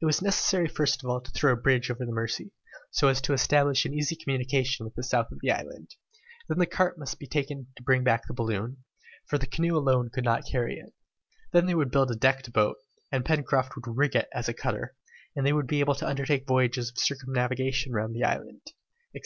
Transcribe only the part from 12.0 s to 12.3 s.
a